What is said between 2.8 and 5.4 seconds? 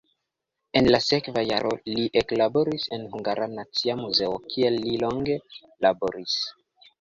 en Hungara Nacia Muzeo, kie li longe